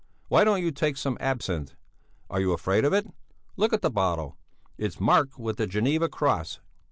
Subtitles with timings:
[0.29, 1.75] Why don't you take some absinth?
[2.27, 3.05] Are you afraid of it?
[3.55, 4.35] Look at the bottle!
[4.75, 6.59] It's marked with the Geneva cross!